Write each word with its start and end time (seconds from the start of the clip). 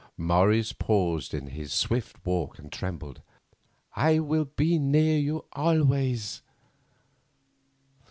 Morris 0.17 0.73
paused 0.73 1.31
in 1.31 1.45
his 1.45 1.71
swift 1.71 2.25
walk 2.25 2.57
and 2.57 2.71
trembled: 2.71 3.21
"I 3.95 4.17
will 4.17 4.45
be 4.45 4.79
near 4.79 5.19
you 5.19 5.45
always." 5.53 6.41